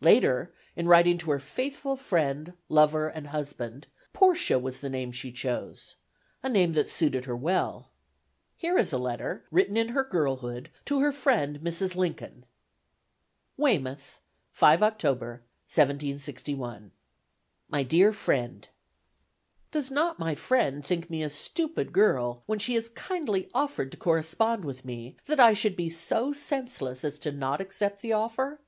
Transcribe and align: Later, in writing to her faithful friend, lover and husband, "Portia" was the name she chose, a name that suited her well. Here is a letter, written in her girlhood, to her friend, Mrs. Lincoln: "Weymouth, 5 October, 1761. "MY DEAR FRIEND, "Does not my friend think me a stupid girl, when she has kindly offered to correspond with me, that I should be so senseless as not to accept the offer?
Later, 0.00 0.52
in 0.74 0.88
writing 0.88 1.18
to 1.18 1.30
her 1.30 1.38
faithful 1.38 1.94
friend, 1.96 2.54
lover 2.68 3.06
and 3.06 3.28
husband, 3.28 3.86
"Portia" 4.12 4.58
was 4.58 4.80
the 4.80 4.90
name 4.90 5.12
she 5.12 5.30
chose, 5.30 5.94
a 6.42 6.48
name 6.48 6.72
that 6.72 6.88
suited 6.88 7.26
her 7.26 7.36
well. 7.36 7.92
Here 8.56 8.76
is 8.76 8.92
a 8.92 8.98
letter, 8.98 9.44
written 9.52 9.76
in 9.76 9.90
her 9.90 10.02
girlhood, 10.02 10.70
to 10.86 10.98
her 10.98 11.12
friend, 11.12 11.60
Mrs. 11.60 11.94
Lincoln: 11.94 12.44
"Weymouth, 13.56 14.20
5 14.50 14.82
October, 14.82 15.44
1761. 15.68 16.90
"MY 17.68 17.82
DEAR 17.84 18.12
FRIEND, 18.12 18.70
"Does 19.70 19.92
not 19.92 20.18
my 20.18 20.34
friend 20.34 20.84
think 20.84 21.08
me 21.08 21.22
a 21.22 21.30
stupid 21.30 21.92
girl, 21.92 22.42
when 22.46 22.58
she 22.58 22.74
has 22.74 22.88
kindly 22.88 23.48
offered 23.54 23.92
to 23.92 23.96
correspond 23.96 24.64
with 24.64 24.84
me, 24.84 25.18
that 25.26 25.38
I 25.38 25.52
should 25.52 25.76
be 25.76 25.88
so 25.88 26.32
senseless 26.32 27.04
as 27.04 27.24
not 27.24 27.58
to 27.58 27.62
accept 27.62 28.02
the 28.02 28.12
offer? 28.12 28.58